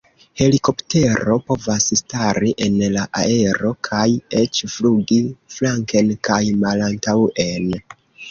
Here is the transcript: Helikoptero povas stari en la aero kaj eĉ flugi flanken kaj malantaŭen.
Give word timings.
Helikoptero 0.39 1.35
povas 1.49 1.83
stari 1.99 2.53
en 2.67 2.79
la 2.95 3.03
aero 3.19 3.73
kaj 3.89 4.07
eĉ 4.41 4.63
flugi 4.77 5.19
flanken 5.57 6.11
kaj 6.29 6.41
malantaŭen. 6.65 7.71